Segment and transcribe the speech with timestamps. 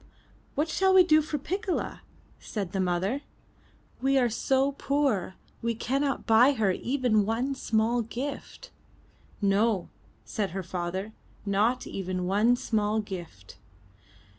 [0.55, 2.01] 'What shall we do for Piccola?''
[2.39, 3.21] said the mother,
[4.01, 8.71] we are so poor, we cannot buy her even one small gift."
[9.43, 9.89] 'No,"
[10.25, 11.13] said her father,
[11.45, 13.57] *'not even one small gift."